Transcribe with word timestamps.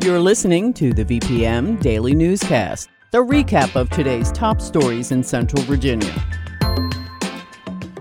You're 0.00 0.20
listening 0.20 0.72
to 0.74 0.92
the 0.92 1.04
VPM 1.04 1.80
Daily 1.82 2.14
Newscast, 2.14 2.88
the 3.10 3.18
recap 3.18 3.74
of 3.74 3.90
today's 3.90 4.30
top 4.30 4.60
stories 4.60 5.10
in 5.10 5.24
Central 5.24 5.60
Virginia. 5.64 6.12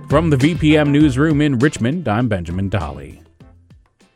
From 0.08 0.30
the 0.30 0.38
VPM 0.38 0.90
Newsroom 0.90 1.42
in 1.42 1.58
Richmond, 1.58 2.08
I'm 2.08 2.28
Benjamin 2.28 2.70
Dolly. 2.70 3.24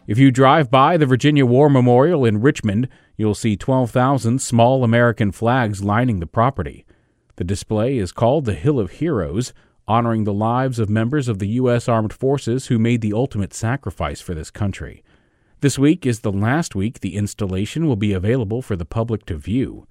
If 0.05 0.19
you 0.19 0.29
drive 0.29 0.69
by 0.69 0.95
the 0.95 1.07
Virginia 1.07 1.43
War 1.43 1.71
Memorial 1.71 2.23
in 2.23 2.39
Richmond, 2.39 2.87
you'll 3.17 3.33
see 3.33 3.57
12,000 3.57 4.39
small 4.39 4.83
American 4.83 5.31
flags 5.31 5.83
lining 5.83 6.19
the 6.19 6.27
property. 6.27 6.85
The 7.37 7.43
display 7.43 7.97
is 7.97 8.11
called 8.11 8.45
the 8.45 8.53
Hill 8.53 8.79
of 8.79 8.91
Heroes, 8.91 9.53
honoring 9.87 10.25
the 10.25 10.33
lives 10.33 10.77
of 10.77 10.87
members 10.87 11.27
of 11.27 11.39
the 11.39 11.47
U.S. 11.47 11.89
Armed 11.89 12.13
Forces 12.13 12.67
who 12.67 12.77
made 12.77 13.01
the 13.01 13.13
ultimate 13.13 13.55
sacrifice 13.55 14.21
for 14.21 14.35
this 14.35 14.51
country. 14.51 15.03
This 15.61 15.77
week 15.77 16.07
is 16.07 16.21
the 16.21 16.31
last 16.31 16.73
week 16.73 17.01
the 17.01 17.15
installation 17.15 17.85
will 17.85 17.95
be 17.95 18.13
available 18.13 18.63
for 18.63 18.75
the 18.75 18.83
public 18.83 19.27
to 19.27 19.37
view. 19.37 19.85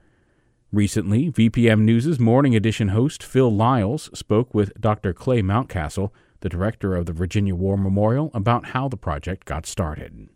Recently, 0.73 1.31
VPM 1.31 1.83
News' 1.83 2.19
Morning 2.19 2.57
Edition 2.57 2.89
host 2.89 3.23
Phil 3.23 3.55
Lyles 3.55 4.11
spoke 4.13 4.53
with 4.53 4.73
Dr. 4.81 5.13
Clay 5.13 5.43
Mountcastle, 5.43 6.11
the 6.41 6.49
director 6.49 6.97
of 6.97 7.07
the 7.07 7.13
Virginia 7.13 7.55
War 7.55 7.77
Memorial, 7.77 8.33
about 8.35 8.71
how 8.71 8.89
the 8.89 8.97
project 8.97 9.45
got 9.45 9.65
started. 9.65 10.29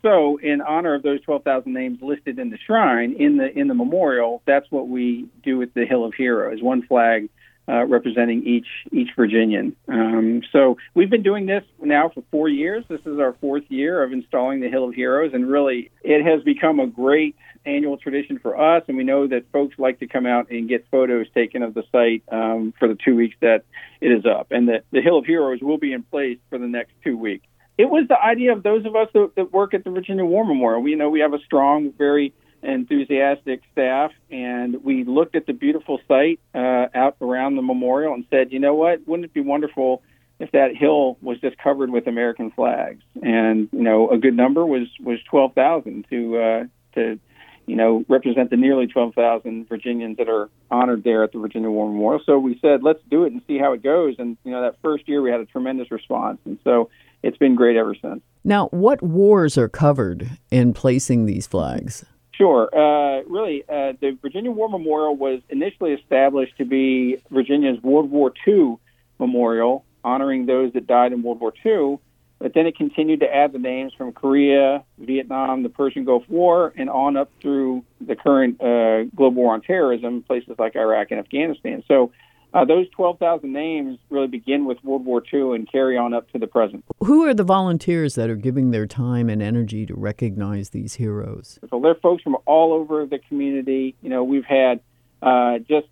So, 0.00 0.36
in 0.36 0.60
honor 0.60 0.94
of 0.94 1.02
those 1.02 1.20
12,000 1.22 1.72
names 1.72 1.98
listed 2.00 2.38
in 2.38 2.50
the 2.50 2.58
shrine 2.64 3.16
in 3.18 3.38
the 3.38 3.50
in 3.58 3.66
the 3.66 3.74
memorial, 3.74 4.42
that's 4.46 4.70
what 4.70 4.86
we 4.86 5.26
do 5.42 5.58
with 5.58 5.74
the 5.74 5.86
Hill 5.86 6.04
of 6.04 6.14
Heroes. 6.14 6.62
One 6.62 6.82
flag 6.86 7.28
uh, 7.68 7.84
representing 7.84 8.44
each 8.44 8.66
each 8.90 9.10
Virginian. 9.16 9.76
Um, 9.88 10.42
so 10.52 10.76
we've 10.94 11.10
been 11.10 11.22
doing 11.22 11.46
this 11.46 11.64
now 11.80 12.08
for 12.08 12.22
four 12.30 12.48
years. 12.48 12.84
This 12.88 13.00
is 13.06 13.18
our 13.18 13.34
fourth 13.34 13.64
year 13.68 14.02
of 14.02 14.12
installing 14.12 14.60
the 14.60 14.68
Hill 14.68 14.88
of 14.88 14.94
Heroes, 14.94 15.32
and 15.32 15.48
really 15.48 15.90
it 16.02 16.24
has 16.24 16.42
become 16.42 16.80
a 16.80 16.86
great 16.86 17.36
annual 17.64 17.96
tradition 17.96 18.38
for 18.38 18.60
us. 18.60 18.82
And 18.88 18.96
we 18.96 19.04
know 19.04 19.28
that 19.28 19.44
folks 19.52 19.78
like 19.78 20.00
to 20.00 20.06
come 20.06 20.26
out 20.26 20.50
and 20.50 20.68
get 20.68 20.84
photos 20.90 21.26
taken 21.34 21.62
of 21.62 21.74
the 21.74 21.84
site 21.92 22.24
um, 22.32 22.74
for 22.78 22.88
the 22.88 22.96
two 22.96 23.14
weeks 23.14 23.36
that 23.40 23.64
it 24.00 24.10
is 24.10 24.26
up, 24.26 24.48
and 24.50 24.68
the, 24.68 24.82
the 24.90 25.00
Hill 25.00 25.18
of 25.18 25.26
Heroes 25.26 25.60
will 25.60 25.78
be 25.78 25.92
in 25.92 26.02
place 26.02 26.38
for 26.50 26.58
the 26.58 26.66
next 26.66 26.92
two 27.04 27.16
weeks. 27.16 27.46
It 27.78 27.88
was 27.88 28.06
the 28.08 28.20
idea 28.20 28.52
of 28.52 28.62
those 28.62 28.84
of 28.84 28.94
us 28.94 29.08
that, 29.14 29.32
that 29.36 29.52
work 29.52 29.72
at 29.72 29.84
the 29.84 29.90
Virginia 29.90 30.24
War 30.24 30.44
Memorial. 30.44 30.82
We 30.82 30.90
you 30.90 30.96
know 30.96 31.08
we 31.08 31.20
have 31.20 31.32
a 31.32 31.40
strong, 31.40 31.92
very 31.96 32.34
enthusiastic 32.62 33.62
staff, 33.72 34.12
and 34.30 34.84
we 34.84 35.04
looked 35.04 35.34
at 35.34 35.46
the 35.46 35.52
beautiful 35.52 36.00
site 36.06 36.40
uh, 36.54 36.86
out 36.94 37.16
around 37.20 37.56
the 37.56 37.62
memorial 37.62 38.14
and 38.14 38.24
said, 38.30 38.52
you 38.52 38.58
know 38.58 38.74
what, 38.74 39.06
wouldn't 39.06 39.26
it 39.26 39.34
be 39.34 39.40
wonderful 39.40 40.02
if 40.38 40.50
that 40.52 40.74
hill 40.76 41.16
was 41.22 41.40
just 41.40 41.56
covered 41.58 41.90
with 41.90 42.06
American 42.06 42.50
flags? 42.50 43.02
And 43.22 43.68
you 43.72 43.82
know, 43.82 44.10
a 44.10 44.18
good 44.18 44.36
number 44.36 44.64
was 44.64 44.88
was 45.00 45.18
twelve 45.28 45.54
thousand 45.54 46.06
to 46.10 46.38
uh, 46.38 46.64
to 46.94 47.18
you 47.66 47.76
know 47.76 48.04
represent 48.08 48.50
the 48.50 48.56
nearly 48.56 48.86
twelve 48.86 49.14
thousand 49.14 49.68
Virginians 49.68 50.16
that 50.18 50.28
are 50.28 50.48
honored 50.70 51.04
there 51.04 51.24
at 51.24 51.32
the 51.32 51.38
Virginia 51.38 51.70
War 51.70 51.86
Memorial. 51.86 52.22
So 52.24 52.38
we 52.38 52.58
said, 52.60 52.82
let's 52.82 53.00
do 53.10 53.24
it 53.24 53.32
and 53.32 53.42
see 53.46 53.58
how 53.58 53.72
it 53.72 53.82
goes. 53.82 54.16
And 54.18 54.36
you 54.44 54.52
know, 54.52 54.62
that 54.62 54.76
first 54.82 55.08
year 55.08 55.20
we 55.20 55.30
had 55.30 55.40
a 55.40 55.46
tremendous 55.46 55.90
response, 55.90 56.38
and 56.44 56.58
so 56.64 56.90
it's 57.22 57.38
been 57.38 57.54
great 57.54 57.76
ever 57.76 57.94
since. 57.94 58.20
Now, 58.44 58.68
what 58.68 59.02
wars 59.02 59.56
are 59.56 59.68
covered 59.68 60.30
in 60.50 60.74
placing 60.74 61.26
these 61.26 61.46
flags? 61.46 62.04
Sure. 62.42 62.68
Uh, 62.74 63.22
really, 63.28 63.62
uh, 63.68 63.92
the 64.00 64.18
Virginia 64.20 64.50
War 64.50 64.68
Memorial 64.68 65.14
was 65.14 65.42
initially 65.48 65.92
established 65.92 66.58
to 66.58 66.64
be 66.64 67.18
Virginia's 67.30 67.80
World 67.84 68.10
War 68.10 68.32
II 68.44 68.78
memorial, 69.20 69.84
honoring 70.02 70.46
those 70.46 70.72
that 70.72 70.88
died 70.88 71.12
in 71.12 71.22
World 71.22 71.38
War 71.38 71.52
II. 71.64 72.00
But 72.40 72.54
then 72.54 72.66
it 72.66 72.76
continued 72.76 73.20
to 73.20 73.32
add 73.32 73.52
the 73.52 73.60
names 73.60 73.92
from 73.96 74.10
Korea, 74.10 74.82
Vietnam, 74.98 75.62
the 75.62 75.68
Persian 75.68 76.04
Gulf 76.04 76.24
War, 76.28 76.72
and 76.76 76.90
on 76.90 77.16
up 77.16 77.30
through 77.40 77.84
the 78.00 78.16
current 78.16 78.60
uh, 78.60 79.04
global 79.14 79.40
war 79.42 79.54
on 79.54 79.60
terrorism, 79.60 80.24
places 80.24 80.56
like 80.58 80.74
Iraq 80.74 81.12
and 81.12 81.20
Afghanistan. 81.20 81.84
So 81.86 82.10
uh, 82.54 82.64
those 82.64 82.88
12,000 82.90 83.52
names 83.52 83.98
really 84.10 84.26
begin 84.26 84.66
with 84.66 84.78
World 84.84 85.04
War 85.04 85.22
II 85.32 85.54
and 85.54 85.70
carry 85.70 85.96
on 85.96 86.12
up 86.12 86.30
to 86.32 86.38
the 86.38 86.46
present. 86.46 86.84
Who 87.00 87.26
are 87.26 87.34
the 87.34 87.44
volunteers 87.44 88.14
that 88.16 88.28
are 88.28 88.36
giving 88.36 88.70
their 88.70 88.86
time 88.86 89.28
and 89.30 89.42
energy 89.42 89.86
to 89.86 89.94
recognize 89.94 90.70
these 90.70 90.94
heroes? 90.94 91.58
So 91.70 91.80
they're 91.80 91.94
folks 91.94 92.22
from 92.22 92.36
all 92.46 92.72
over 92.72 93.06
the 93.06 93.18
community. 93.18 93.96
You 94.02 94.10
know, 94.10 94.22
we've 94.22 94.44
had 94.44 94.80
uh, 95.22 95.58
just 95.60 95.86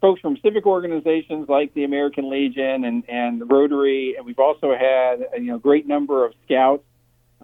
folks 0.00 0.20
from 0.20 0.36
civic 0.42 0.66
organizations 0.66 1.48
like 1.48 1.74
the 1.74 1.82
American 1.82 2.30
Legion 2.30 2.84
and, 2.84 3.08
and 3.08 3.40
the 3.40 3.46
Rotary, 3.46 4.14
and 4.16 4.26
we've 4.26 4.38
also 4.38 4.72
had 4.72 5.26
a 5.34 5.40
you 5.40 5.46
know, 5.46 5.58
great 5.58 5.86
number 5.86 6.24
of 6.24 6.34
scouts, 6.44 6.84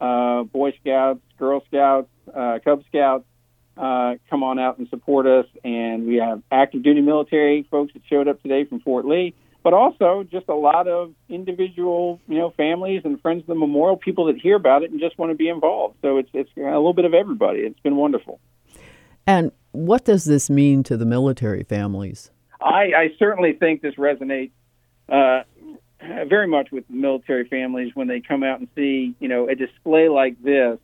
uh, 0.01 0.45
Boy 0.45 0.73
Scouts, 0.81 1.21
Girl 1.39 1.63
Scouts, 1.67 2.09
uh, 2.33 2.59
Cub 2.65 2.85
Scouts, 2.89 3.25
uh, 3.81 4.17
come 4.29 4.43
on 4.43 4.59
out 4.59 4.79
and 4.79 4.89
support 4.89 5.27
us. 5.27 5.47
And 5.65 6.07
we 6.07 6.17
have 6.17 6.43
active 6.53 6.83
duty 6.83 7.01
military 7.01 7.67
folks 7.71 7.95
that 7.95 8.03
showed 8.09 8.29
up 8.29 8.43
today 8.43 8.65
from 8.67 8.81
Fort 8.81 9.07
Lee, 9.07 9.35
but 9.63 9.73
also 9.73 10.23
just 10.31 10.49
a 10.49 10.55
lot 10.55 10.87
of 10.87 11.15
individual, 11.31 12.21
you 12.29 12.37
know, 12.39 12.51
families 12.57 13.03
and 13.05 13.21
friends 13.23 13.41
of 13.41 13.47
the 13.47 13.55
memorial, 13.55 13.97
people 13.97 14.27
that 14.27 14.37
hear 14.37 14.57
about 14.57 14.83
it 14.83 14.91
and 14.91 15.01
just 15.01 15.19
want 15.19 15.31
to 15.31 15.35
be 15.35 15.49
involved. 15.49 15.97
So 16.03 16.19
it's 16.19 16.29
it's 16.35 16.51
a 16.59 16.61
little 16.61 16.93
bit 16.93 17.07
of 17.07 17.15
everybody. 17.15 17.61
It's 17.61 17.81
been 17.81 17.97
wonderful. 17.97 18.39
And 19.27 19.51
what 19.73 20.05
does 20.05 20.25
this 20.25 20.51
mean 20.51 20.83
to 20.85 20.97
the 20.97 21.07
military 21.07 21.63
families? 21.63 22.31
I, 22.61 22.93
I 22.95 23.15
certainly 23.19 23.55
think 23.55 23.81
this 23.81 23.95
resonates 23.95 24.51
uh, 25.09 25.45
very 26.29 26.47
much 26.47 26.71
with 26.71 26.85
military 26.91 27.49
families 27.49 27.93
when 27.95 28.09
they 28.09 28.21
come 28.21 28.43
out 28.43 28.59
and 28.59 28.69
see, 28.75 29.15
you 29.21 29.29
know, 29.29 29.49
a 29.49 29.55
display 29.55 30.11
like 30.11 30.43
this 30.43 30.79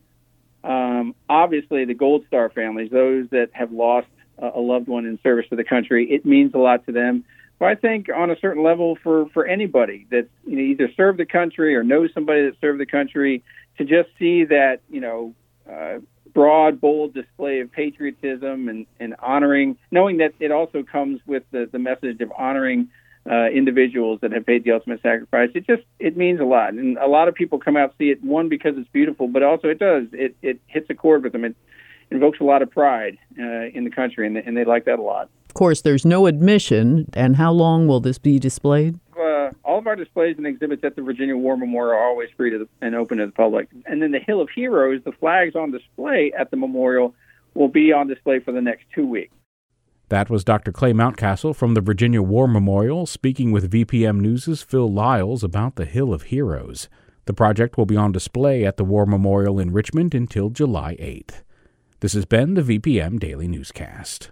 um, 0.63 1.15
obviously, 1.29 1.85
the 1.85 1.93
Gold 1.93 2.25
Star 2.27 2.49
families, 2.49 2.91
those 2.91 3.29
that 3.29 3.49
have 3.53 3.71
lost 3.71 4.07
a 4.37 4.59
loved 4.59 4.87
one 4.87 5.05
in 5.05 5.19
service 5.23 5.45
to 5.49 5.55
the 5.55 5.63
country, 5.63 6.11
it 6.11 6.25
means 6.25 6.53
a 6.53 6.59
lot 6.59 6.85
to 6.85 6.91
them. 6.91 7.23
But 7.59 7.69
I 7.69 7.75
think 7.75 8.07
on 8.13 8.29
a 8.29 8.39
certain 8.39 8.63
level, 8.63 8.97
for 9.01 9.27
for 9.29 9.45
anybody 9.45 10.05
that 10.11 10.27
you 10.45 10.55
know, 10.55 10.61
either 10.61 10.91
served 10.95 11.19
the 11.19 11.25
country 11.25 11.75
or 11.75 11.83
knows 11.83 12.11
somebody 12.13 12.45
that 12.45 12.59
served 12.61 12.79
the 12.79 12.85
country, 12.85 13.43
to 13.77 13.83
just 13.83 14.09
see 14.19 14.43
that 14.45 14.81
you 14.89 15.01
know 15.01 15.33
uh, 15.71 15.99
broad, 16.33 16.79
bold 16.79 17.15
display 17.15 17.61
of 17.61 17.71
patriotism 17.71 18.69
and, 18.69 18.85
and 18.99 19.15
honoring, 19.19 19.75
knowing 19.89 20.17
that 20.17 20.33
it 20.39 20.51
also 20.51 20.83
comes 20.83 21.19
with 21.25 21.41
the, 21.51 21.67
the 21.71 21.79
message 21.79 22.21
of 22.21 22.31
honoring 22.37 22.89
uh, 23.29 23.47
individuals 23.47 24.19
that 24.21 24.31
have 24.31 24.45
paid 24.45 24.63
the 24.63 24.71
ultimate 24.71 25.01
sacrifice. 25.01 25.49
It 25.53 25.67
just 25.67 25.83
it 25.99 26.15
means 26.15 26.39
a 26.39 26.45
lot, 26.45 26.73
and 26.73 26.97
a 26.97 27.07
lot 27.07 27.27
of 27.27 27.35
people 27.35 27.59
come 27.59 27.75
out 27.75 27.93
see 27.97 28.09
it. 28.09 28.23
One 28.23 28.49
because 28.49 28.77
it's 28.77 28.89
beautiful, 28.89 29.27
but 29.27 29.43
also 29.43 29.67
it 29.67 29.79
does 29.79 30.05
it 30.13 30.35
it 30.41 30.59
hits 30.67 30.89
a 30.89 30.95
chord 30.95 31.23
with 31.23 31.33
them. 31.33 31.43
It 31.43 31.55
invokes 32.11 32.39
a 32.39 32.43
lot 32.43 32.61
of 32.61 32.71
pride 32.71 33.17
uh, 33.39 33.67
in 33.73 33.83
the 33.83 33.89
country, 33.89 34.25
and, 34.25 34.37
and 34.37 34.55
they 34.55 34.63
like 34.63 34.85
that 34.85 34.99
a 34.99 35.01
lot. 35.01 35.29
Of 35.49 35.53
course, 35.53 35.81
there's 35.81 36.05
no 36.05 36.25
admission. 36.25 37.05
And 37.13 37.35
how 37.35 37.51
long 37.51 37.87
will 37.87 37.99
this 37.99 38.17
be 38.17 38.39
displayed? 38.39 38.99
Uh, 39.19 39.51
all 39.63 39.79
of 39.79 39.87
our 39.87 39.95
displays 39.95 40.37
and 40.37 40.45
exhibits 40.45 40.83
at 40.83 40.95
the 40.95 41.01
Virginia 41.01 41.35
War 41.35 41.57
Memorial 41.57 41.97
are 41.97 42.03
always 42.03 42.29
free 42.37 42.51
to 42.51 42.59
the, 42.59 42.67
and 42.81 42.95
open 42.95 43.17
to 43.17 43.25
the 43.25 43.31
public. 43.31 43.67
And 43.85 44.01
then 44.01 44.11
the 44.11 44.19
Hill 44.19 44.39
of 44.39 44.49
Heroes, 44.49 45.01
the 45.03 45.11
flags 45.11 45.55
on 45.55 45.71
display 45.71 46.31
at 46.37 46.51
the 46.51 46.57
memorial, 46.57 47.15
will 47.55 47.67
be 47.67 47.91
on 47.91 48.07
display 48.07 48.39
for 48.39 48.51
the 48.51 48.61
next 48.61 48.85
two 48.93 49.07
weeks. 49.07 49.33
That 50.09 50.29
was 50.29 50.45
Dr. 50.45 50.71
Clay 50.71 50.93
Mountcastle 50.93 51.53
from 51.53 51.73
the 51.73 51.81
Virginia 51.81 52.21
War 52.21 52.47
Memorial 52.47 53.05
speaking 53.05 53.51
with 53.51 53.69
VPM 53.69 54.21
News' 54.21 54.61
Phil 54.61 54.89
Lyles 54.89 55.43
about 55.43 55.75
the 55.75 55.83
Hill 55.83 56.13
of 56.13 56.23
Heroes. 56.23 56.87
The 57.25 57.33
project 57.33 57.77
will 57.77 57.85
be 57.85 57.97
on 57.97 58.13
display 58.13 58.65
at 58.65 58.77
the 58.77 58.85
War 58.85 59.05
Memorial 59.05 59.59
in 59.59 59.73
Richmond 59.73 60.15
until 60.15 60.49
July 60.49 60.95
8th. 60.95 61.41
This 61.99 62.13
has 62.13 62.23
been 62.23 62.53
the 62.53 62.61
VPM 62.61 63.19
Daily 63.19 63.49
Newscast. 63.49 64.31